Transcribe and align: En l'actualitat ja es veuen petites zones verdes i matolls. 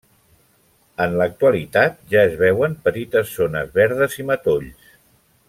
En 1.03 1.11
l'actualitat 1.19 1.99
ja 2.15 2.23
es 2.31 2.33
veuen 2.41 2.73
petites 2.89 3.35
zones 3.37 3.71
verdes 3.77 4.19
i 4.23 4.27
matolls. 4.33 4.91